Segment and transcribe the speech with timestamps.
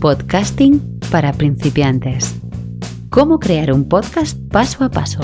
[0.00, 2.36] Podcasting para principiantes.
[3.10, 5.18] Cómo crear un podcast paso a paso.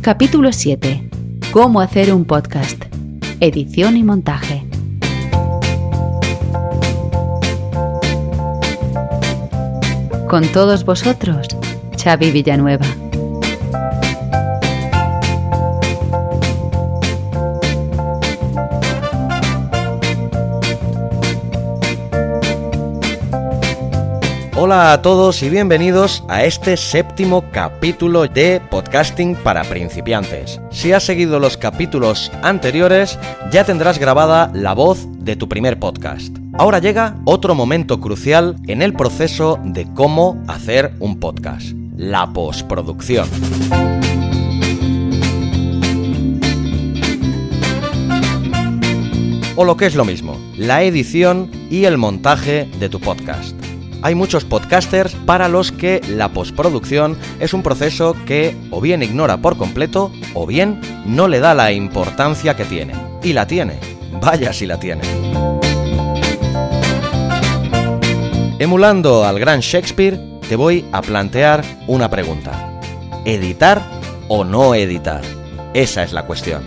[0.00, 1.08] Capítulo 7.
[1.52, 2.82] Cómo hacer un podcast.
[3.38, 4.66] Edición y montaje.
[10.28, 11.46] Con todos vosotros,
[11.96, 12.86] Xavi Villanueva.
[24.60, 30.60] Hola a todos y bienvenidos a este séptimo capítulo de Podcasting para principiantes.
[30.72, 33.20] Si has seguido los capítulos anteriores,
[33.52, 36.36] ya tendrás grabada la voz de tu primer podcast.
[36.54, 43.28] Ahora llega otro momento crucial en el proceso de cómo hacer un podcast, la postproducción.
[49.54, 53.57] O lo que es lo mismo, la edición y el montaje de tu podcast
[54.02, 59.38] hay muchos podcasters para los que la postproducción es un proceso que o bien ignora
[59.38, 62.94] por completo o bien no le da la importancia que tiene.
[63.22, 63.78] Y la tiene.
[64.20, 65.02] Vaya si la tiene.
[68.58, 72.80] Emulando al gran Shakespeare, te voy a plantear una pregunta.
[73.24, 73.82] ¿Editar
[74.28, 75.22] o no editar?
[75.74, 76.62] Esa es la cuestión.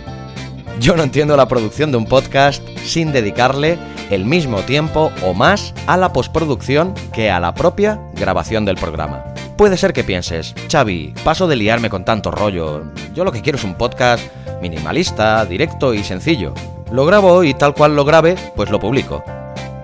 [0.80, 3.78] Yo no entiendo la producción de un podcast sin dedicarle
[4.12, 9.24] el mismo tiempo o más a la postproducción que a la propia grabación del programa.
[9.56, 13.56] Puede ser que pienses, Xavi, paso de liarme con tanto rollo, yo lo que quiero
[13.56, 14.22] es un podcast
[14.60, 16.52] minimalista, directo y sencillo.
[16.90, 19.24] Lo grabo y tal cual lo grabe, pues lo publico.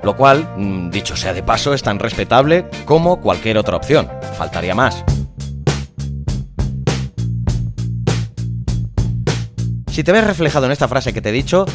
[0.02, 4.08] Lo cual, mm, dicho sea de paso, es tan respetable como cualquier otra opción.
[4.36, 5.04] Faltaría más.
[9.90, 11.66] Si te ves reflejado en esta frase que te he dicho,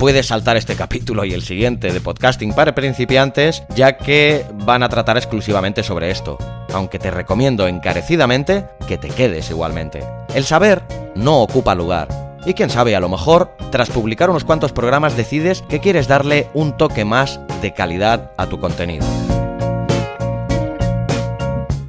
[0.00, 4.88] puedes saltar este capítulo y el siguiente de podcasting para principiantes, ya que van a
[4.88, 6.38] tratar exclusivamente sobre esto,
[6.72, 10.02] aunque te recomiendo encarecidamente que te quedes igualmente.
[10.34, 10.82] El saber
[11.14, 12.08] no ocupa lugar.
[12.46, 16.48] Y quién sabe, a lo mejor, tras publicar unos cuantos programas decides que quieres darle
[16.54, 19.06] un toque más de calidad a tu contenido.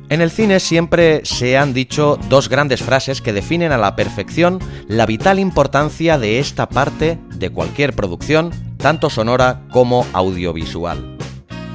[0.09, 4.59] En el cine siempre se han dicho dos grandes frases que definen a la perfección
[4.89, 11.18] la vital importancia de esta parte de cualquier producción, tanto sonora como audiovisual.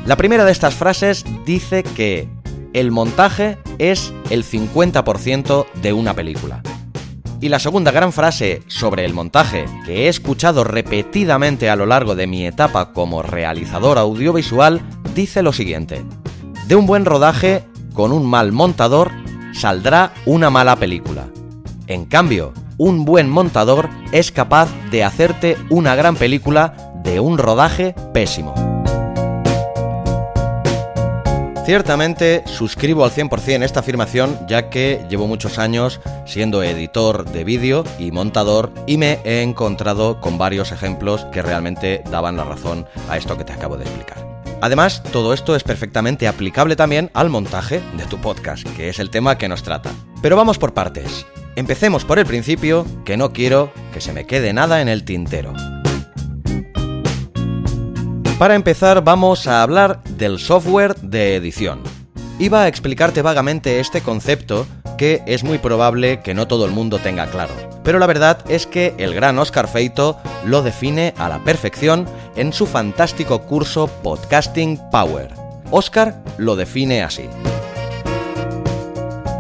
[0.07, 2.29] La primera de estas frases dice que
[2.73, 6.63] el montaje es el 50% de una película.
[7.41, 12.15] Y la segunda gran frase sobre el montaje, que he escuchado repetidamente a lo largo
[12.15, 14.81] de mi etapa como realizador audiovisual,
[15.15, 16.03] dice lo siguiente.
[16.67, 19.11] De un buen rodaje con un mal montador
[19.53, 21.29] saldrá una mala película.
[21.89, 27.95] En cambio, un buen montador es capaz de hacerte una gran película de un rodaje
[28.13, 28.55] pésimo.
[31.65, 37.83] Ciertamente suscribo al 100% esta afirmación ya que llevo muchos años siendo editor de vídeo
[37.99, 43.17] y montador y me he encontrado con varios ejemplos que realmente daban la razón a
[43.17, 44.25] esto que te acabo de explicar.
[44.61, 49.11] Además, todo esto es perfectamente aplicable también al montaje de tu podcast, que es el
[49.11, 49.91] tema que nos trata.
[50.23, 51.27] Pero vamos por partes.
[51.57, 55.55] Empecemos por el principio, que no quiero que se me quede nada en el tintero.
[58.39, 61.81] Para empezar vamos a hablar del software de edición.
[62.39, 64.67] Iba a explicarte vagamente este concepto
[64.99, 67.55] que es muy probable que no todo el mundo tenga claro.
[67.83, 72.07] Pero la verdad es que el gran Oscar Feito lo define a la perfección
[72.37, 75.31] en su fantástico curso Podcasting Power.
[75.71, 77.31] Oscar lo define así.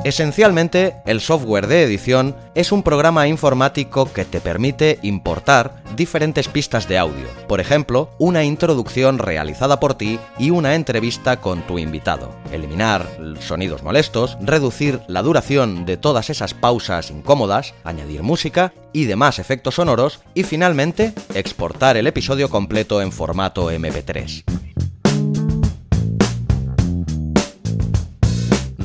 [0.06, 6.86] Esencialmente, el software de edición es un programa informático que te permite importar diferentes pistas
[6.86, 12.30] de audio, por ejemplo, una introducción realizada por ti y una entrevista con tu invitado,
[12.52, 13.04] eliminar
[13.40, 19.74] sonidos molestos, reducir la duración de todas esas pausas incómodas, añadir música y demás efectos
[19.74, 24.75] sonoros y finalmente exportar el episodio completo en formato MP3.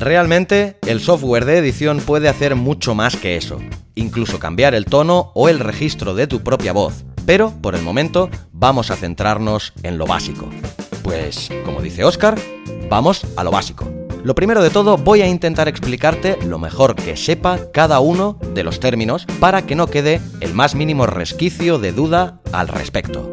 [0.02, 3.60] Realmente, el software de edición puede hacer mucho más que eso,
[3.94, 8.28] incluso cambiar el tono o el registro de tu propia voz, pero por el momento
[8.50, 10.50] vamos a centrarnos en lo básico.
[11.04, 12.36] Pues, como dice Oscar,
[12.90, 13.88] vamos a lo básico.
[14.24, 18.64] Lo primero de todo voy a intentar explicarte lo mejor que sepa cada uno de
[18.64, 23.30] los términos para que no quede el más mínimo resquicio de duda al respecto.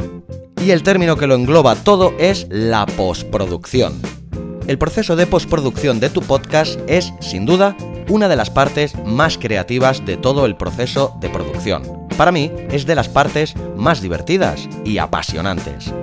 [0.63, 4.18] Y el término que lo engloba todo es la postproducción
[4.67, 7.75] el proceso de postproducción de tu podcast es, sin duda,
[8.09, 12.07] una de las partes más creativas de todo el proceso de producción.
[12.17, 15.93] Para mí, es de las partes más divertidas y apasionantes.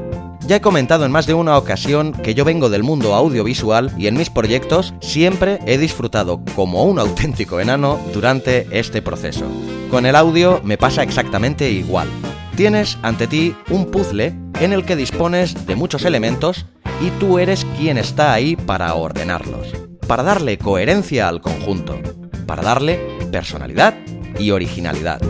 [0.46, 4.06] Ya he comentado en más de una ocasión que yo vengo del mundo audiovisual y
[4.06, 9.44] en mis proyectos siempre he disfrutado como un auténtico enano durante este proceso.
[9.90, 12.08] Con el audio me pasa exactamente igual.
[12.54, 16.64] Tienes ante ti un puzzle en el que dispones de muchos elementos
[17.00, 19.68] y tú eres quien está ahí para ordenarlos,
[20.06, 21.98] para darle coherencia al conjunto,
[22.46, 23.00] para darle
[23.30, 23.94] personalidad
[24.38, 25.20] y originalidad.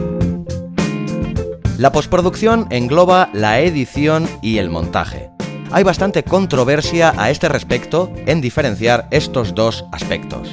[1.79, 5.31] La postproducción engloba la edición y el montaje.
[5.73, 10.49] Hay bastante controversia a este respecto en diferenciar estos dos aspectos.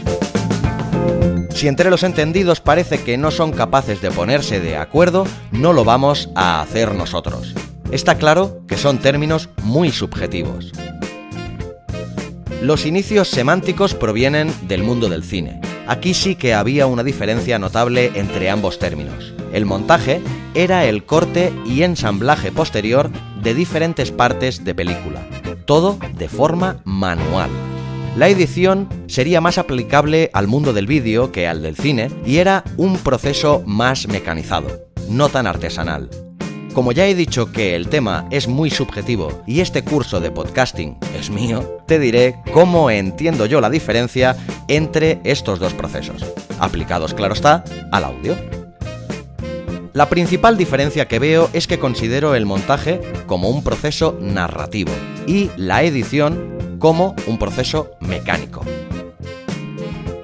[1.51, 5.85] Si entre los entendidos parece que no son capaces de ponerse de acuerdo, no lo
[5.85, 7.53] vamos a hacer nosotros.
[7.91, 10.73] Está claro que son términos muy subjetivos.
[12.63, 15.59] Los inicios semánticos provienen del mundo del cine.
[15.85, 19.33] Aquí sí que había una diferencia notable entre ambos términos.
[19.51, 20.21] El montaje
[20.53, 23.11] era el corte y ensamblaje posterior
[23.41, 25.27] de diferentes partes de película,
[25.65, 27.49] todo de forma manual.
[28.15, 32.63] La edición sería más aplicable al mundo del vídeo que al del cine y era
[32.77, 36.09] un proceso más mecanizado, no tan artesanal.
[36.73, 40.97] Como ya he dicho que el tema es muy subjetivo y este curso de podcasting
[41.15, 44.35] es mío, te diré cómo entiendo yo la diferencia
[44.67, 46.25] entre estos dos procesos,
[46.59, 48.35] aplicados claro está al audio.
[49.93, 54.91] La principal diferencia que veo es que considero el montaje como un proceso narrativo
[55.27, 58.65] y la edición como un proceso mecánico.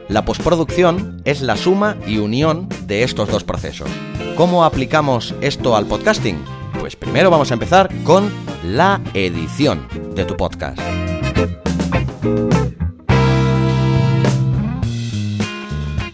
[0.07, 3.87] La postproducción es la suma y unión de estos dos procesos.
[4.39, 6.41] ¿Cómo aplicamos esto al podcasting?
[6.79, 8.31] Pues primero vamos a empezar con
[8.63, 10.79] la edición de tu podcast.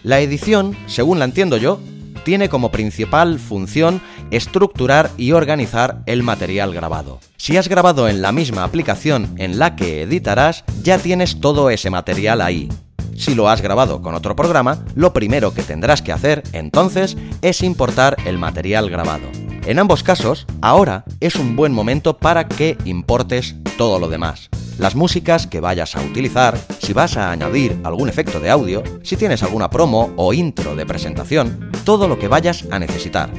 [0.02, 1.78] La edición, según la entiendo yo,
[2.24, 4.02] tiene como principal función
[4.32, 7.20] estructurar y organizar el material grabado.
[7.36, 11.90] Si has grabado en la misma aplicación en la que editarás, ya tienes todo ese
[11.90, 12.68] material ahí.
[13.18, 17.62] Si lo has grabado con otro programa, lo primero que tendrás que hacer entonces es
[17.62, 19.26] importar el material grabado.
[19.66, 24.48] En ambos casos, ahora es un buen momento para que importes todo lo demás.
[24.78, 29.16] Las músicas que vayas a utilizar, si vas a añadir algún efecto de audio, si
[29.16, 33.30] tienes alguna promo o intro de presentación, todo lo que vayas a necesitar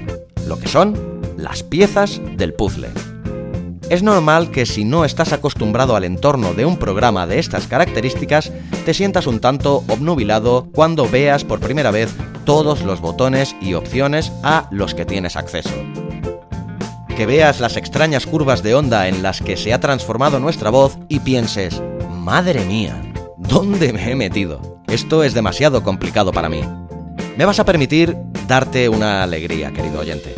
[0.48, 0.96] lo que son
[1.38, 2.90] las piezas del puzzle.
[3.90, 8.52] Es normal que si no estás acostumbrado al entorno de un programa de estas características,
[8.86, 12.14] te sientas un tanto obnubilado cuando veas por primera vez
[12.44, 15.74] todos los botones y opciones a los que tienes acceso.
[17.16, 20.98] Que veas las extrañas curvas de onda en las que se ha transformado nuestra voz
[21.08, 21.82] y pienses,
[22.12, 23.02] madre mía,
[23.38, 24.82] ¿dónde me he metido?
[24.88, 26.62] Esto es demasiado complicado para mí.
[27.38, 28.18] Me vas a permitir
[28.48, 30.36] darte una alegría, querido oyente.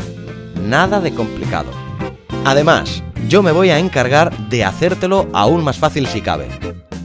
[0.62, 1.89] Nada de complicado.
[2.46, 6.48] Además, yo me voy a encargar de hacértelo aún más fácil si cabe.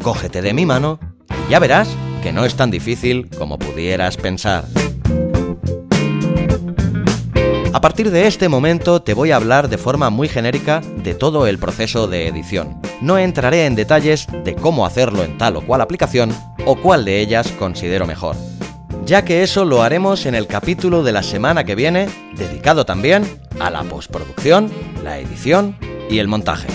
[0.03, 0.99] Cógete de mi mano
[1.47, 1.89] y ya verás
[2.23, 4.65] que no es tan difícil como pudieras pensar.
[7.73, 11.47] A partir de este momento te voy a hablar de forma muy genérica de todo
[11.47, 12.81] el proceso de edición.
[13.03, 16.35] No entraré en detalles de cómo hacerlo en tal o cual aplicación
[16.65, 18.37] o cuál de ellas considero mejor
[19.07, 23.25] ya que eso lo haremos en el capítulo de la semana que viene, dedicado también
[23.61, 24.71] a la postproducción,
[25.03, 25.77] la edición
[26.09, 26.69] y el montaje.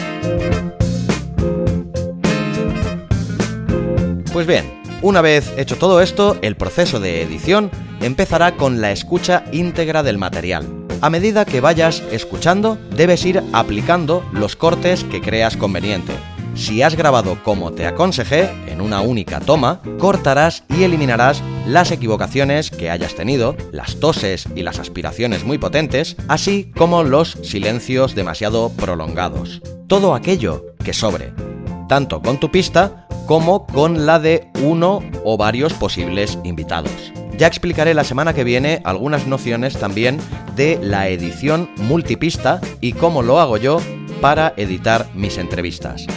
[4.31, 9.43] Pues bien, una vez hecho todo esto, el proceso de edición empezará con la escucha
[9.51, 10.67] íntegra del material.
[11.01, 16.13] A medida que vayas escuchando, debes ir aplicando los cortes que creas conveniente,
[16.59, 22.71] si has grabado como te aconsejé, en una única toma, cortarás y eliminarás las equivocaciones
[22.71, 28.71] que hayas tenido, las toses y las aspiraciones muy potentes, así como los silencios demasiado
[28.71, 29.61] prolongados.
[29.87, 31.31] Todo aquello que sobre,
[31.87, 37.13] tanto con tu pista como con la de uno o varios posibles invitados.
[37.37, 40.17] Ya explicaré la semana que viene algunas nociones también
[40.55, 43.79] de la edición multipista y cómo lo hago yo
[44.21, 46.07] para editar mis entrevistas.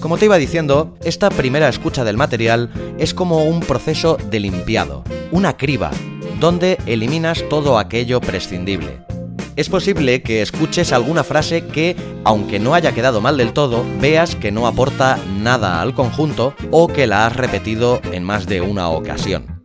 [0.00, 5.04] Como te iba diciendo, esta primera escucha del material es como un proceso de limpiado,
[5.30, 5.90] una criba,
[6.40, 9.04] donde eliminas todo aquello prescindible.
[9.56, 14.36] Es posible que escuches alguna frase que, aunque no haya quedado mal del todo, veas
[14.36, 18.88] que no aporta nada al conjunto o que la has repetido en más de una
[18.88, 19.60] ocasión.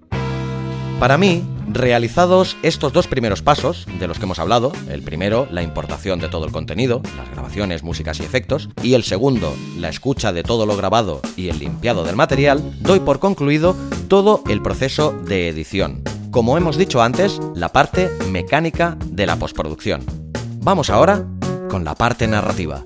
[0.99, 1.43] Para mí,
[1.75, 6.29] Realizados estos dos primeros pasos, de los que hemos hablado, el primero, la importación de
[6.29, 10.65] todo el contenido, las grabaciones, músicas y efectos, y el segundo, la escucha de todo
[10.65, 13.75] lo grabado y el limpiado del material, doy por concluido
[14.07, 16.01] todo el proceso de edición.
[16.31, 20.05] Como hemos dicho antes, la parte mecánica de la postproducción.
[20.61, 21.25] Vamos ahora
[21.69, 22.85] con la parte narrativa.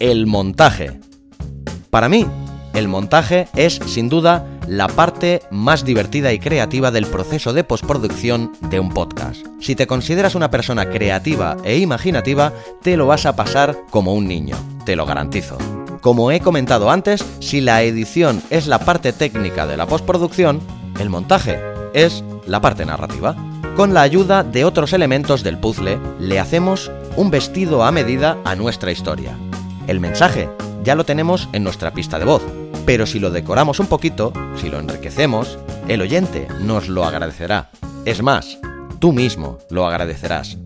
[0.00, 0.98] El montaje.
[1.90, 2.26] Para mí,
[2.74, 8.52] el montaje es, sin duda, la parte más divertida y creativa del proceso de postproducción
[8.70, 9.44] de un podcast.
[9.60, 14.28] Si te consideras una persona creativa e imaginativa, te lo vas a pasar como un
[14.28, 15.58] niño, te lo garantizo.
[16.00, 20.60] Como he comentado antes, si la edición es la parte técnica de la postproducción,
[20.98, 21.60] el montaje
[21.92, 23.36] es la parte narrativa.
[23.76, 28.54] Con la ayuda de otros elementos del puzzle, le hacemos un vestido a medida a
[28.54, 29.36] nuestra historia.
[29.86, 30.48] El mensaje
[30.84, 32.42] ya lo tenemos en nuestra pista de voz,
[32.90, 37.70] pero si lo decoramos un poquito, si lo enriquecemos, el oyente nos lo agradecerá.
[38.04, 38.58] Es más,
[38.98, 40.58] tú mismo lo agradecerás.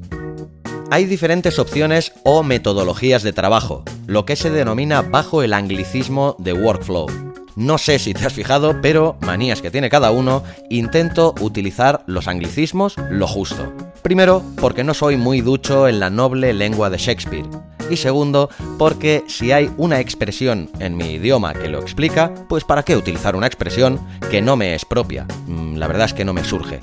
[0.91, 6.55] Hay diferentes opciones o metodologías de trabajo, lo que se denomina bajo el anglicismo de
[6.55, 7.09] workflow.
[7.57, 12.27] No sé si te has fijado, pero manías que tiene cada uno, intento utilizar los
[12.27, 13.71] anglicismos lo justo.
[14.01, 17.74] Primero, porque no soy muy ducho en la noble lengua de Shakespeare.
[17.91, 22.83] Y segundo, porque si hay una expresión en mi idioma que lo explica, pues ¿para
[22.83, 24.01] qué utilizar una expresión
[24.31, 25.27] que no me es propia?
[25.47, 26.81] Mm, la verdad es que no me surge.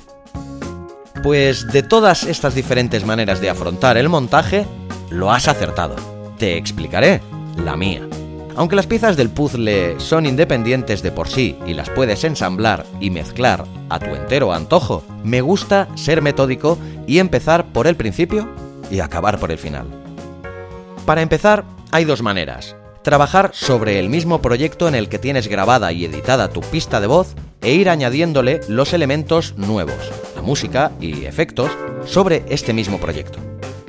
[1.22, 4.66] Pues de todas estas diferentes maneras de afrontar el montaje,
[5.10, 5.96] lo has acertado.
[6.38, 7.20] Te explicaré
[7.64, 8.06] la mía.
[8.56, 13.10] Aunque las piezas del puzzle son independientes de por sí y las puedes ensamblar y
[13.10, 18.48] mezclar a tu entero antojo, me gusta ser metódico y empezar por el principio
[18.90, 20.01] y acabar por el final.
[21.06, 22.76] Para empezar, hay dos maneras.
[23.02, 27.08] Trabajar sobre el mismo proyecto en el que tienes grabada y editada tu pista de
[27.08, 31.72] voz e ir añadiéndole los elementos nuevos, la música y efectos,
[32.06, 33.40] sobre este mismo proyecto.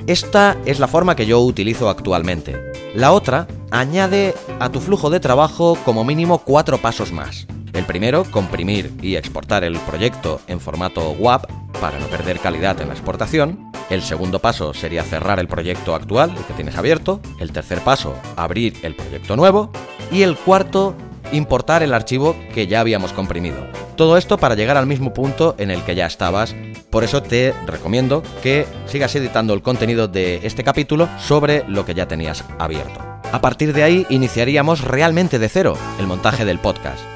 [0.08, 2.72] Esta es la forma que yo utilizo actualmente.
[2.96, 7.46] La otra añade a tu flujo de trabajo como mínimo cuatro pasos más.
[7.74, 11.50] El primero, comprimir y exportar el proyecto en formato WAP
[11.80, 13.72] para no perder calidad en la exportación.
[13.90, 17.20] El segundo paso sería cerrar el proyecto actual, el que tienes abierto.
[17.40, 19.70] El tercer paso, abrir el proyecto nuevo.
[20.12, 20.94] Y el cuarto,
[21.32, 23.66] importar el archivo que ya habíamos comprimido.
[23.96, 26.54] Todo esto para llegar al mismo punto en el que ya estabas.
[26.90, 31.94] Por eso te recomiendo que sigas editando el contenido de este capítulo sobre lo que
[31.94, 33.00] ya tenías abierto.
[33.32, 37.13] A partir de ahí iniciaríamos realmente de cero el montaje del podcast.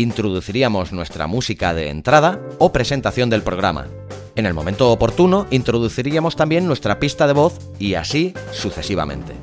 [0.00, 3.86] Introduciríamos nuestra música de entrada o presentación del programa.
[4.34, 9.34] En el momento oportuno introduciríamos también nuestra pista de voz y así sucesivamente.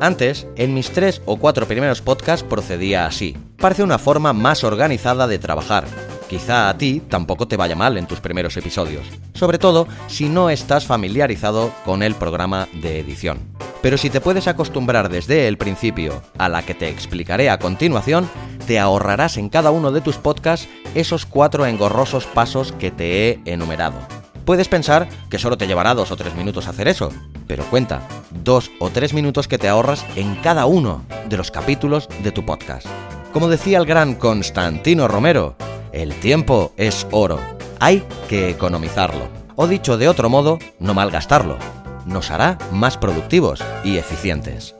[0.00, 3.36] Antes, en mis tres o cuatro primeros podcasts procedía así.
[3.56, 5.84] Parece una forma más organizada de trabajar.
[6.30, 10.48] Quizá a ti tampoco te vaya mal en tus primeros episodios, sobre todo si no
[10.48, 13.40] estás familiarizado con el programa de edición.
[13.82, 18.30] Pero si te puedes acostumbrar desde el principio a la que te explicaré a continuación,
[18.64, 23.40] te ahorrarás en cada uno de tus podcasts esos cuatro engorrosos pasos que te he
[23.44, 23.98] enumerado.
[24.44, 27.10] Puedes pensar que solo te llevará dos o tres minutos hacer eso,
[27.48, 28.06] pero cuenta,
[28.44, 32.46] dos o tres minutos que te ahorras en cada uno de los capítulos de tu
[32.46, 32.86] podcast.
[33.32, 35.56] Como decía el gran Constantino Romero,
[35.92, 37.38] el tiempo es oro,
[37.78, 39.28] hay que economizarlo.
[39.56, 41.58] O dicho de otro modo, no malgastarlo.
[42.06, 44.74] Nos hará más productivos y eficientes.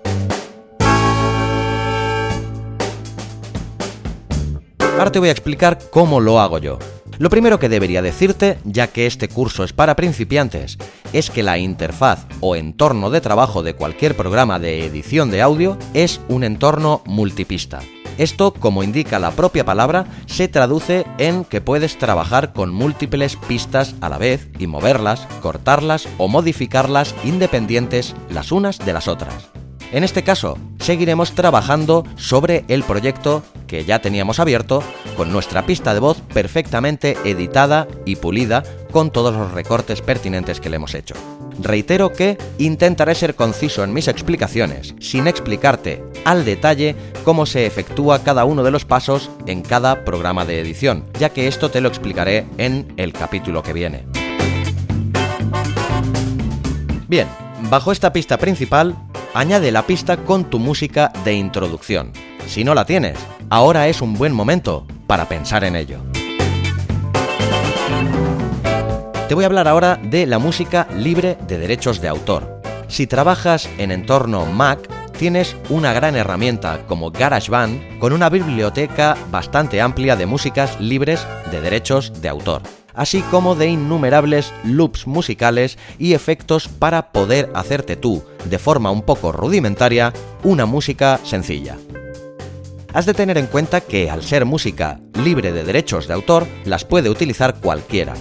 [4.98, 6.78] Ahora te voy a explicar cómo lo hago yo.
[7.18, 10.78] Lo primero que debería decirte, ya que este curso es para principiantes,
[11.12, 15.76] es que la interfaz o entorno de trabajo de cualquier programa de edición de audio
[15.92, 17.80] es un entorno multipista.
[18.20, 23.94] Esto, como indica la propia palabra, se traduce en que puedes trabajar con múltiples pistas
[24.02, 29.48] a la vez y moverlas, cortarlas o modificarlas independientes las unas de las otras.
[29.90, 34.82] En este caso, seguiremos trabajando sobre el proyecto que ya teníamos abierto,
[35.16, 40.68] con nuestra pista de voz perfectamente editada y pulida con todos los recortes pertinentes que
[40.68, 41.14] le hemos hecho.
[41.62, 48.22] Reitero que intentaré ser conciso en mis explicaciones, sin explicarte al detalle cómo se efectúa
[48.22, 51.88] cada uno de los pasos en cada programa de edición, ya que esto te lo
[51.88, 54.04] explicaré en el capítulo que viene.
[57.08, 57.28] Bien,
[57.68, 58.96] bajo esta pista principal
[59.34, 62.12] añade la pista con tu música de introducción.
[62.46, 63.18] Si no la tienes,
[63.50, 66.09] ahora es un buen momento para pensar en ello.
[69.30, 72.60] Te voy a hablar ahora de la música libre de derechos de autor.
[72.88, 79.80] Si trabajas en entorno Mac, tienes una gran herramienta como GarageBand con una biblioteca bastante
[79.80, 86.14] amplia de músicas libres de derechos de autor así como de innumerables loops musicales y
[86.14, 91.78] efectos para poder hacerte tú, de forma un poco rudimentaria, una música sencilla.
[92.92, 96.84] Has de tener en cuenta que al ser música libre de derechos de autor, las
[96.84, 98.14] puede utilizar cualquiera.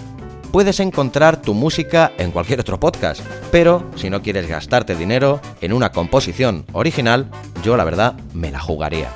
[0.52, 5.74] Puedes encontrar tu música en cualquier otro podcast, pero si no quieres gastarte dinero en
[5.74, 7.30] una composición original,
[7.64, 9.10] yo la verdad me la jugaría.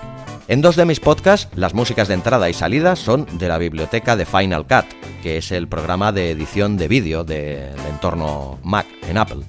[0.47, 4.15] En dos de mis podcasts, las músicas de entrada y salida son de la biblioteca
[4.15, 4.85] de Final Cut,
[5.21, 9.43] que es el programa de edición de vídeo del entorno Mac en Apple.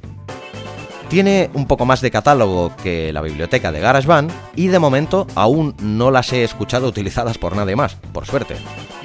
[1.08, 5.74] Tiene un poco más de catálogo que la biblioteca de GarageBand y de momento aún
[5.80, 8.56] no las he escuchado utilizadas por nadie más, por suerte.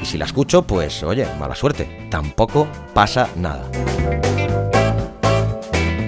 [0.02, 3.70] Y si la escucho, pues oye, mala suerte, tampoco pasa nada.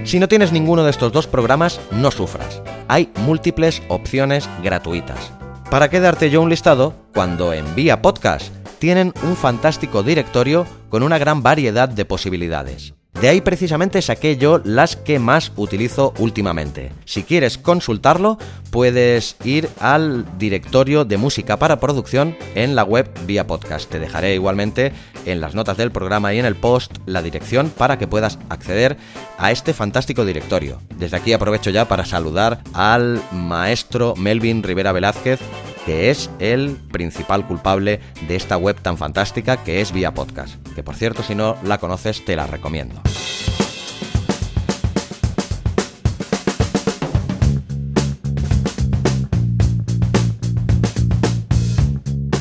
[0.05, 2.62] Si no tienes ninguno de estos dos programas, no sufras.
[2.88, 5.31] Hay múltiples opciones gratuitas.
[5.69, 11.03] ¿Para qué darte yo un listado cuando en Vía Podcast tienen un fantástico directorio con
[11.03, 12.93] una gran variedad de posibilidades?
[13.20, 16.91] De ahí precisamente saqué yo las que más utilizo últimamente.
[17.06, 18.38] Si quieres consultarlo,
[18.72, 23.89] puedes ir al directorio de música para producción en la web vía podcast.
[23.89, 24.91] Te dejaré igualmente
[25.25, 28.98] en las notas del programa y en el post la dirección para que puedas acceder
[29.38, 30.80] a este fantástico directorio.
[30.98, 35.39] Desde aquí aprovecho ya para saludar al maestro Melvin Rivera Velázquez
[35.86, 40.84] que es el principal culpable de esta web tan fantástica que es Vía Podcast, que
[40.84, 43.02] por cierto si no la conoces te la recomiendo.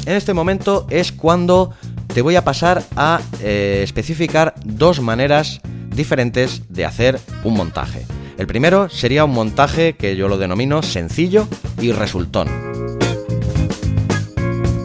[0.06, 1.72] En este momento es cuando
[2.12, 5.60] te voy a pasar a eh, especificar dos maneras
[5.94, 8.06] diferentes de hacer un montaje.
[8.36, 11.46] El primero sería un montaje que yo lo denomino sencillo
[11.80, 12.99] y resultón.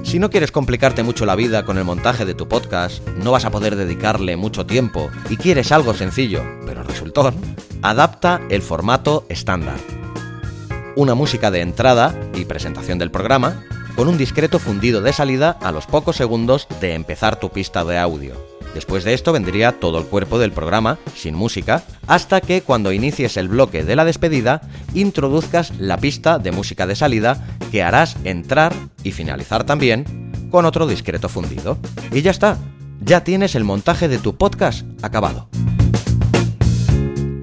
[0.06, 3.44] Si no quieres complicarte mucho la vida con el montaje de tu podcast, no vas
[3.44, 7.36] a poder dedicarle mucho tiempo y quieres algo sencillo, pero resultón,
[7.82, 9.78] adapta el formato estándar.
[10.96, 15.72] Una música de entrada y presentación del programa, con un discreto fundido de salida a
[15.72, 18.36] los pocos segundos de empezar tu pista de audio.
[18.76, 23.38] Después de esto vendría todo el cuerpo del programa, sin música, hasta que cuando inicies
[23.38, 24.62] el bloque de la despedida,
[24.94, 30.88] introduzcas la pista de música de salida que harás entrar y finalizar también con otro
[30.88, 31.78] discreto fundido.
[32.12, 32.58] Y ya está,
[33.00, 35.48] ya tienes el montaje de tu podcast acabado.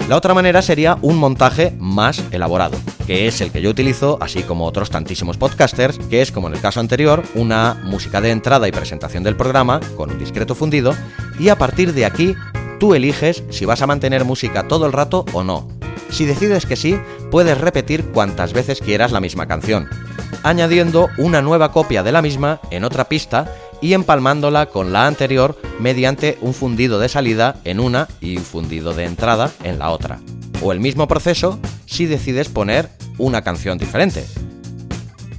[0.07, 4.43] La otra manera sería un montaje más elaborado, que es el que yo utilizo, así
[4.43, 8.69] como otros tantísimos podcasters, que es como en el caso anterior, una música de entrada
[8.69, 10.95] y presentación del programa con un discreto fundido,
[11.39, 12.35] y a partir de aquí
[12.79, 15.69] tú eliges si vas a mantener música todo el rato o no.
[16.11, 16.99] Si decides que sí,
[17.31, 19.89] puedes repetir cuantas veces quieras la misma canción,
[20.43, 25.57] añadiendo una nueva copia de la misma en otra pista y empalmándola con la anterior
[25.81, 30.21] mediante un fundido de salida en una y un fundido de entrada en la otra.
[30.63, 34.25] O el mismo proceso si decides poner una canción diferente.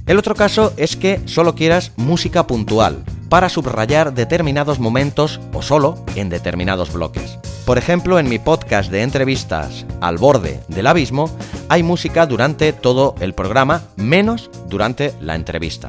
[0.06, 6.04] El otro caso es que solo quieras música puntual, para subrayar determinados momentos o solo
[6.14, 7.38] en determinados bloques.
[7.64, 11.34] Por ejemplo, en mi podcast de entrevistas Al borde del abismo
[11.68, 15.88] hay música durante todo el programa, menos durante la entrevista.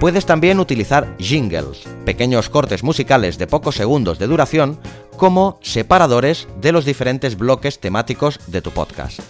[0.00, 4.78] Puedes también utilizar jingles, pequeños cortes musicales de pocos segundos de duración,
[5.16, 9.20] como separadores de los diferentes bloques temáticos de tu podcast.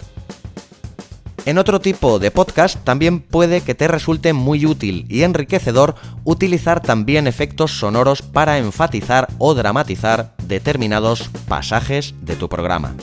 [1.45, 5.93] En otro tipo de podcast también puede que te resulte muy útil y enriquecedor
[6.23, 12.95] utilizar también efectos sonoros para enfatizar o dramatizar determinados pasajes de tu programa.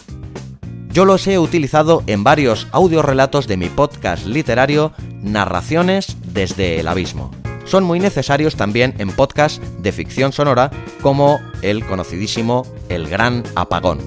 [0.90, 4.92] Yo los he utilizado en varios audiorelatos de mi podcast literario
[5.22, 7.30] Narraciones desde el Abismo.
[7.72, 13.98] Son muy necesarios también en podcasts de ficción sonora como el conocidísimo El Gran Apagón.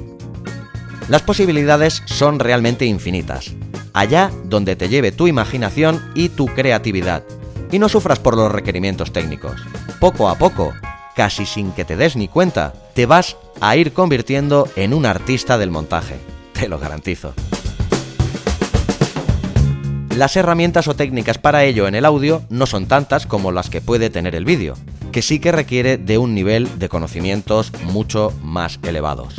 [1.09, 3.55] Las posibilidades son realmente infinitas,
[3.91, 7.23] allá donde te lleve tu imaginación y tu creatividad.
[7.71, 9.59] Y no sufras por los requerimientos técnicos.
[9.99, 10.71] Poco a poco,
[11.15, 15.57] casi sin que te des ni cuenta, te vas a ir convirtiendo en un artista
[15.57, 16.19] del montaje.
[16.53, 17.33] Te lo garantizo.
[20.15, 23.81] Las herramientas o técnicas para ello en el audio no son tantas como las que
[23.81, 24.75] puede tener el vídeo,
[25.11, 29.35] que sí que requiere de un nivel de conocimientos mucho más elevados.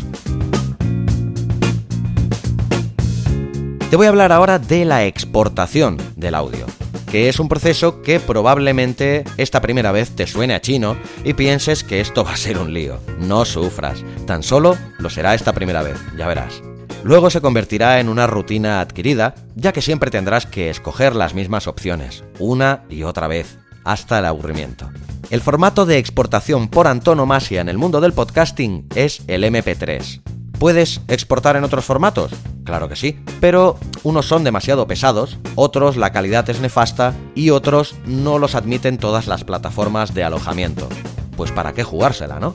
[3.89, 6.67] Te voy a hablar ahora de la exportación del audio,
[7.11, 11.85] que es un proceso que probablemente esta primera vez te suene a chino y pienses
[11.85, 13.01] que esto va a ser un lío.
[13.19, 16.61] No sufras, tan solo lo será esta primera vez, ya verás.
[17.03, 21.67] Luego se convertirá en una rutina adquirida, ya que siempre tendrás que escoger las mismas
[21.67, 24.91] opciones, una y otra vez, hasta el aburrimiento.
[25.31, 30.21] El formato de exportación por antonomasia en el mundo del podcasting es el MP3.
[30.59, 32.33] ¿Puedes exportar en otros formatos?
[32.65, 37.95] Claro que sí, pero unos son demasiado pesados, otros la calidad es nefasta y otros
[38.07, 40.89] no los admiten todas las plataformas de alojamiento.
[41.37, 42.55] Pues para qué jugársela, ¿no?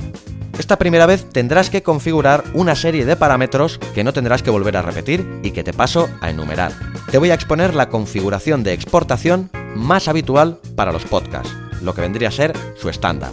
[0.62, 4.78] Esta primera vez tendrás que configurar una serie de parámetros que no tendrás que volver
[4.78, 6.71] a repetir y que te paso a enumerar.
[7.10, 12.02] Te voy a exponer la configuración de exportación más habitual para los podcasts, lo que
[12.02, 13.32] vendría a ser su estándar.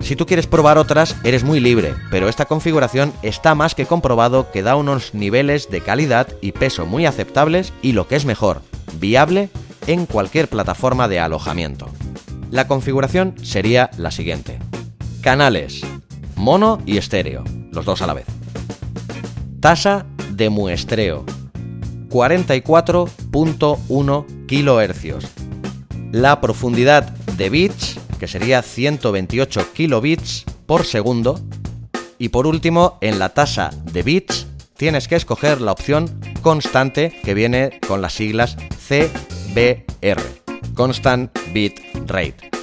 [0.00, 4.52] Si tú quieres probar otras, eres muy libre, pero esta configuración está más que comprobado
[4.52, 8.60] que da unos niveles de calidad y peso muy aceptables y lo que es mejor,
[9.00, 9.48] viable
[9.86, 11.88] en cualquier plataforma de alojamiento.
[12.50, 14.58] La configuración sería la siguiente.
[15.22, 15.80] Canales,
[16.36, 17.42] mono y estéreo,
[17.72, 18.26] los dos a la vez.
[19.60, 21.24] Tasa de muestreo,
[22.08, 25.28] 44.1 kHz.
[26.12, 31.40] La profundidad de bits que sería 128 kilobits por segundo.
[32.18, 36.08] Y por último, en la tasa de bits tienes que escoger la opción
[36.42, 38.56] constante que viene con las siglas
[38.88, 40.22] CBR,
[40.74, 42.53] Constant Bit Rate.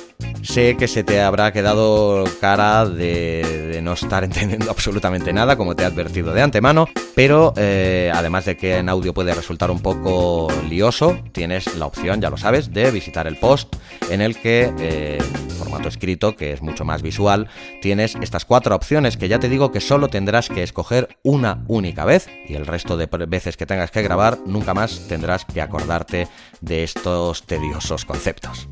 [0.43, 5.83] Sé que se te habrá quedado cara de, no estar entendiendo absolutamente nada, como te
[5.83, 10.47] he advertido de antemano, pero eh, además de que en audio puede resultar un poco
[10.69, 13.75] lioso, tienes la opción, ya lo sabes, de visitar el post
[14.09, 15.19] en el que, eh,
[15.57, 17.47] formato escrito, que es mucho más visual,
[17.81, 22.03] tienes estas cuatro opciones que ya te digo que solo tendrás que escoger una única
[22.03, 26.27] vez y el resto de veces que tengas que grabar nunca más tendrás que acordarte
[26.61, 28.67] de estos tediosos conceptos.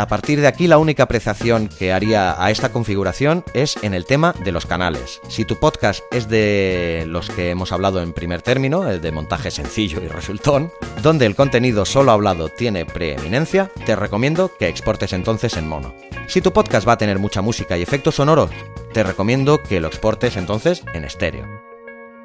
[0.00, 4.06] A partir de aquí la única apreciación que haría a esta configuración es en el
[4.06, 5.20] tema de los canales.
[5.28, 9.50] Si tu podcast es de los que hemos hablado en primer término, el de montaje
[9.50, 15.58] sencillo y resultón, donde el contenido solo hablado tiene preeminencia, te recomiendo que exportes entonces
[15.58, 15.94] en mono.
[16.28, 18.50] Si tu podcast va a tener mucha música y efectos sonoros,
[18.94, 21.69] te recomiendo que lo exportes entonces en estéreo.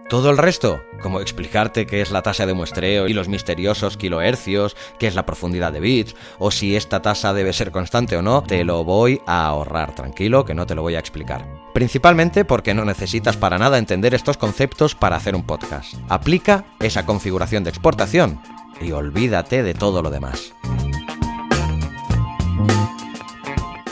[0.08, 4.78] Todo el resto, como explicarte qué es la tasa de muestreo y los misteriosos kilohercios,
[5.00, 8.44] qué es la profundidad de bits, o si esta tasa debe ser constante o no,
[8.44, 11.48] te lo voy a ahorrar, tranquilo, que no te lo voy a explicar.
[11.74, 15.96] Principalmente porque no necesitas para nada entender estos conceptos para hacer un podcast.
[16.08, 18.40] Aplica esa configuración de exportación
[18.80, 20.54] y olvídate de todo lo demás.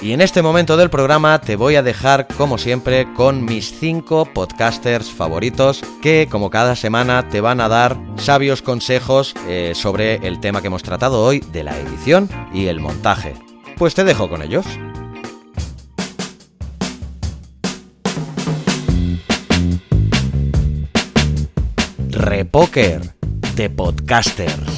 [0.04, 4.34] Y en este momento del programa te voy a dejar, como siempre, con mis 5
[4.34, 10.42] podcasters favoritos que, como cada semana, te van a dar sabios consejos eh, sobre el
[10.42, 13.34] tema que hemos tratado hoy de la edición y el montaje.
[13.78, 14.66] Pues te dejo con ellos.
[22.10, 23.16] Repoker
[23.56, 24.72] de podcasters.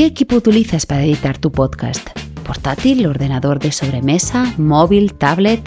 [0.00, 2.18] ¿Qué equipo utilizas para editar tu podcast?
[2.46, 5.60] ¿Portátil, ordenador de sobremesa, móvil, tablet?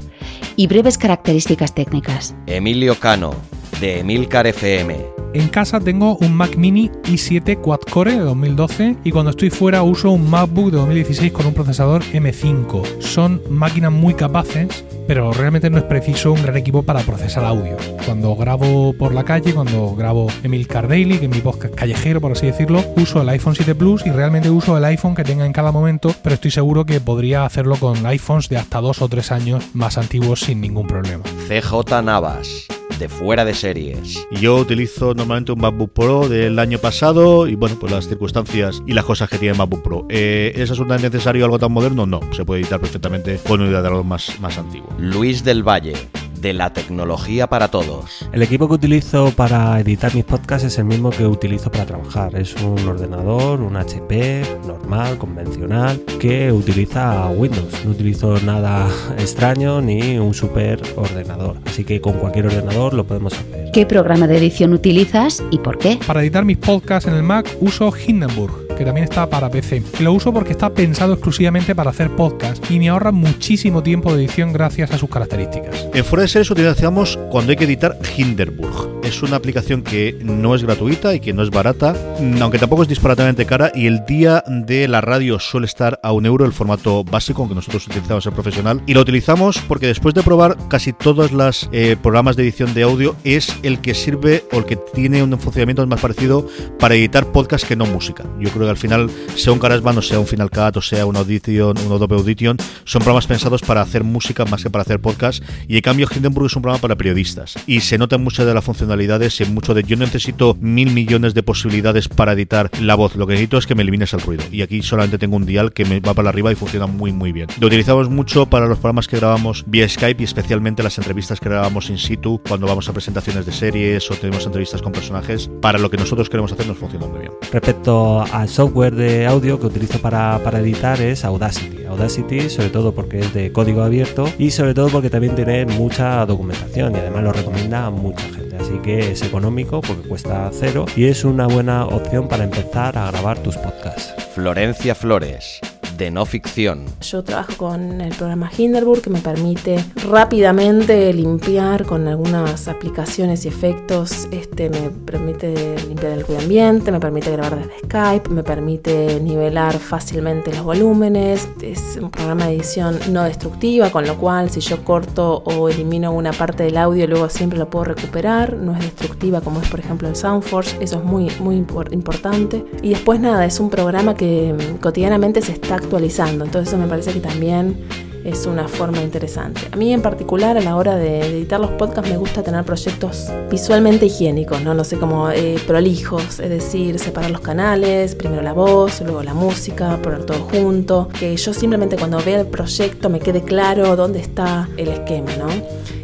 [0.55, 2.33] Y breves características técnicas.
[2.47, 3.35] Emilio Cano,
[3.79, 5.12] de Emilcar FM.
[5.33, 10.11] En casa tengo un Mac Mini i7 Quad-Core de 2012 y cuando estoy fuera uso
[10.11, 13.01] un MacBook de 2016 con un procesador M5.
[13.01, 17.77] Son máquinas muy capaces pero realmente no es preciso un gran equipo para procesar audio.
[18.05, 22.31] Cuando grabo por la calle, cuando grabo Emil Daily, que es mi podcast callejero, por
[22.31, 25.53] así decirlo, uso el iPhone 7 Plus y realmente uso el iPhone que tenga en
[25.53, 29.31] cada momento, pero estoy seguro que podría hacerlo con iPhones de hasta dos o tres
[29.31, 31.23] años más antiguos sin ningún problema.
[31.47, 32.67] CJ Navas
[33.03, 34.25] de fuera de series.
[34.31, 38.93] Yo utilizo normalmente un MacBook Pro del año pasado y bueno, pues las circunstancias y
[38.93, 40.05] las cosas que tiene MacBook Pro.
[40.09, 42.05] Eh, ¿Es absolutamente necesario algo tan moderno?
[42.05, 44.87] No, se puede editar perfectamente con un ordenador más, más antiguo.
[44.97, 45.95] Luis del Valle
[46.43, 48.27] de la tecnología para todos.
[48.33, 52.35] El equipo que utilizo para editar mis podcasts es el mismo que utilizo para trabajar.
[52.35, 57.85] Es un ordenador, un HP normal, convencional, que utiliza Windows.
[57.85, 61.55] No utilizo nada extraño ni un super ordenador.
[61.65, 63.71] Así que con cualquier ordenador lo podemos hacer.
[63.71, 65.97] ¿Qué programa de edición utilizas y por qué?
[66.05, 69.83] Para editar mis podcasts en el Mac uso Hindenburg que también está para PC.
[69.99, 74.23] lo uso porque está pensado exclusivamente para hacer podcast y me ahorra muchísimo tiempo de
[74.23, 75.87] edición gracias a sus características.
[75.93, 79.01] En Fuera Series utilizamos cuando hay que editar Hindenburg.
[79.03, 81.95] Es una aplicación que no es gratuita y que no es barata,
[82.41, 86.25] aunque tampoco es disparatamente cara y el día de la radio suele estar a un
[86.25, 88.81] euro el formato básico, aunque nosotros utilizamos el profesional.
[88.87, 92.81] Y lo utilizamos porque después de probar casi todos los eh, programas de edición de
[92.81, 96.47] audio es el que sirve o el que tiene un funcionamiento más parecido
[96.79, 98.23] para editar podcast que no música.
[98.39, 101.05] Yo creo que al final, sea un GarageBand o sea un Final Cut o sea
[101.05, 104.99] una Audition, un Adobe Audition, son programas pensados para hacer música más que para hacer
[104.99, 105.43] podcast.
[105.67, 107.55] Y en cambio, Hindenburg es un programa para periodistas.
[107.67, 111.43] Y se notan muchas de las funcionalidades y mucho de yo necesito mil millones de
[111.43, 113.17] posibilidades para editar la voz.
[113.17, 114.43] Lo que necesito es que me elimines el ruido.
[114.49, 117.33] Y aquí solamente tengo un dial que me va para arriba y funciona muy, muy
[117.33, 117.47] bien.
[117.59, 121.49] Lo utilizamos mucho para los programas que grabamos vía Skype y especialmente las entrevistas que
[121.49, 125.49] grabamos in situ cuando vamos a presentaciones de series o tenemos entrevistas con personajes.
[125.61, 127.33] Para lo que nosotros queremos hacer nos funciona muy bien.
[127.51, 131.83] Respecto a software de audio que utilizo para, para editar es Audacity.
[131.85, 136.12] Audacity sobre todo porque es de código abierto y sobre todo porque también tiene mucha
[136.25, 138.55] documentación y además lo recomienda a mucha gente.
[138.57, 143.11] Así que es económico porque cuesta cero y es una buena opción para empezar a
[143.11, 144.13] grabar tus podcasts.
[144.33, 145.61] Florencia Flores
[145.97, 146.85] de no ficción.
[147.01, 153.47] Yo trabajo con el programa Hinderburg que me permite rápidamente limpiar con algunas aplicaciones y
[153.47, 154.27] efectos.
[154.31, 160.51] Este me permite limpiar el ambiente, me permite grabar desde Skype, me permite nivelar fácilmente
[160.51, 161.47] los volúmenes.
[161.61, 166.11] Es un programa de edición no destructiva, con lo cual si yo corto o elimino
[166.11, 168.57] una parte del audio, luego siempre lo puedo recuperar.
[168.57, 172.65] No es destructiva como es por ejemplo el Soundforge, eso es muy, muy importante.
[172.81, 176.45] Y después nada, es un programa que mm, cotidianamente se está actualizando.
[176.45, 177.77] Entonces eso me parece que también
[178.23, 179.61] es una forma interesante.
[179.71, 183.27] A mí en particular a la hora de editar los podcasts me gusta tener proyectos
[183.51, 188.53] visualmente higiénicos, no, no sé, como eh, prolijos, es decir, separar los canales, primero la
[188.53, 193.19] voz, luego la música, poner todo junto, que yo simplemente cuando vea el proyecto me
[193.19, 195.47] quede claro dónde está el esquema, ¿no?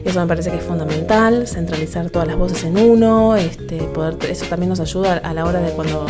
[0.03, 4.45] Eso me parece que es fundamental, centralizar todas las voces en uno, este, poder, eso
[4.49, 6.05] también nos ayuda a la hora de cuando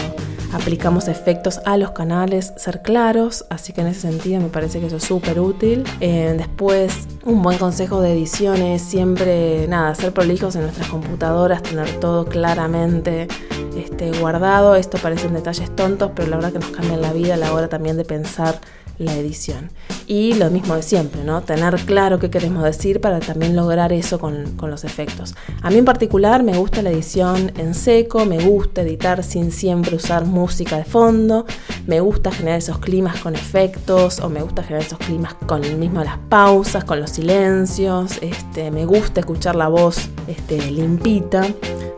[0.52, 4.88] aplicamos efectos a los canales, ser claros, así que en ese sentido me parece que
[4.88, 5.84] eso es súper útil.
[6.00, 11.64] Eh, después, un buen consejo de edición es siempre, nada, ser prolijos en nuestras computadoras,
[11.64, 13.28] tener todo claramente
[13.76, 14.76] este, guardado.
[14.76, 17.68] Esto parecen detalles tontos, pero la verdad que nos cambian la vida a la hora
[17.68, 18.60] también de pensar
[19.00, 19.72] la edición.
[20.06, 21.42] Y lo mismo de siempre, ¿no?
[21.42, 25.36] Tener claro qué queremos decir para también lograr eso con, con, los efectos.
[25.62, 29.96] A mí en particular me gusta la edición en seco, me gusta editar sin siempre
[29.96, 31.46] usar música de fondo,
[31.88, 35.78] me gusta generar esos climas con efectos o me gusta generar esos climas con el
[35.78, 41.46] mismo las pausas, con los silencios, este, me gusta escuchar la voz este, limpita.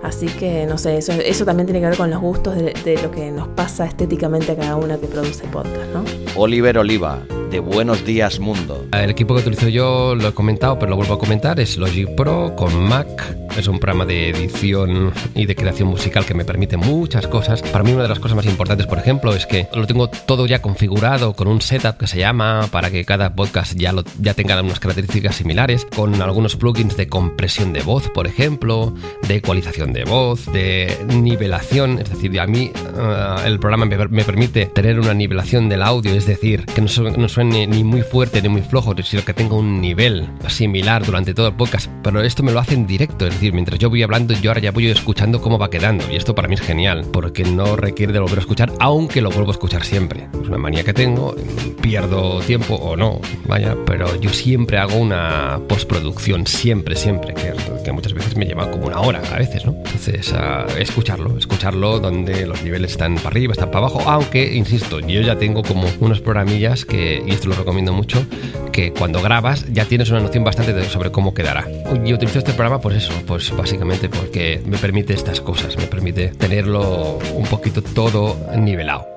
[0.03, 2.99] Así que no sé, eso, eso también tiene que ver con los gustos de, de
[3.01, 6.03] lo que nos pasa estéticamente a cada una que produce podcast, ¿no?
[6.35, 8.85] Oliver Oliva, de Buenos Días Mundo.
[8.93, 12.09] El equipo que utilizo yo, lo he comentado, pero lo vuelvo a comentar, es Logic
[12.15, 13.07] Pro con Mac.
[13.57, 17.61] Es un programa de edición y de creación musical que me permite muchas cosas.
[17.61, 20.45] Para mí una de las cosas más importantes, por ejemplo, es que lo tengo todo
[20.47, 24.59] ya configurado con un setup que se llama para que cada podcast ya, ya tenga
[24.61, 28.93] unas características similares, con algunos plugins de compresión de voz, por ejemplo,
[29.27, 31.99] de ecualización de voz, de nivelación.
[31.99, 36.13] Es decir, a mí uh, el programa me, me, permite tener una nivelación del audio,
[36.13, 36.87] es decir, que no,
[37.17, 41.33] no suene ni muy fuerte ni muy flojo, sino que tenga un nivel similar durante
[41.33, 41.89] todo el podcast.
[42.01, 44.71] Pero esto me lo hace en directo, es mientras yo voy hablando, yo ahora ya
[44.71, 46.05] voy escuchando cómo va quedando.
[46.11, 49.31] Y esto para mí es genial, porque no requiere de volver a escuchar, aunque lo
[49.31, 50.27] vuelvo a escuchar siempre.
[50.41, 51.35] Es una manía que tengo,
[51.81, 58.13] pierdo tiempo o no, vaya, pero yo siempre hago una postproducción, siempre, siempre, que, muchas
[58.13, 59.73] veces me lleva como una hora a veces, ¿no?
[59.73, 60.33] Entonces,
[60.77, 65.37] escucharlo, escucharlo donde los niveles están para arriba, están para abajo, aunque, insisto, yo ya
[65.37, 68.25] tengo como unos programillas que, y esto lo recomiendo mucho,
[68.71, 71.67] que cuando grabas ya tienes una noción bastante de, sobre cómo quedará.
[72.05, 76.29] Yo utilizo este programa por eso, pues básicamente porque me permite estas cosas, me permite
[76.29, 79.07] tenerlo un poquito todo nivelado.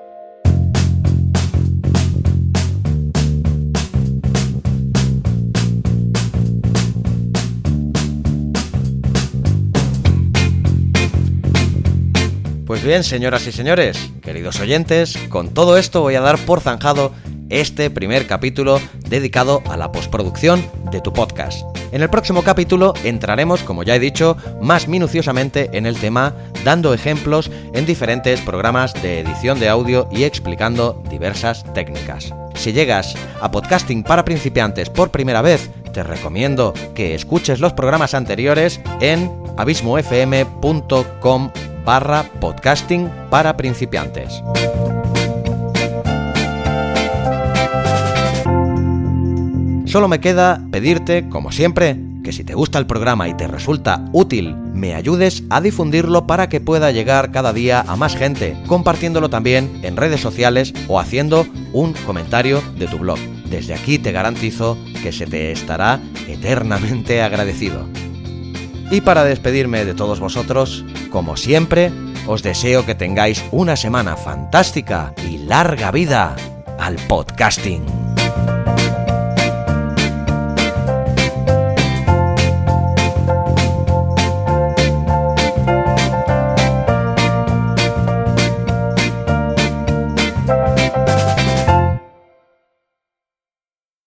[12.66, 17.12] Pues bien, señoras y señores, queridos oyentes, con todo esto voy a dar por zanjado
[17.50, 18.80] este primer capítulo
[19.14, 21.64] dedicado a la postproducción de tu podcast.
[21.92, 26.92] En el próximo capítulo entraremos, como ya he dicho, más minuciosamente en el tema, dando
[26.92, 32.32] ejemplos en diferentes programas de edición de audio y explicando diversas técnicas.
[32.56, 38.14] Si llegas a podcasting para principiantes por primera vez, te recomiendo que escuches los programas
[38.14, 41.50] anteriores en abismofm.com
[41.84, 44.42] barra podcasting para principiantes.
[49.94, 54.04] Solo me queda pedirte, como siempre, que si te gusta el programa y te resulta
[54.12, 59.30] útil, me ayudes a difundirlo para que pueda llegar cada día a más gente, compartiéndolo
[59.30, 63.20] también en redes sociales o haciendo un comentario de tu blog.
[63.48, 67.86] Desde aquí te garantizo que se te estará eternamente agradecido.
[68.90, 71.92] Y para despedirme de todos vosotros, como siempre,
[72.26, 76.34] os deseo que tengáis una semana fantástica y larga vida
[76.80, 78.03] al podcasting.